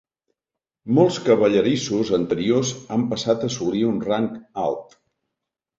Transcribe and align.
Molts 0.99 1.19
cavallerissos 1.27 2.11
anteriors 2.19 2.73
han 2.97 3.07
passat 3.13 3.47
a 3.47 3.53
assolir 3.53 3.87
un 3.93 4.05
rang 4.09 4.31
alt. 4.69 5.03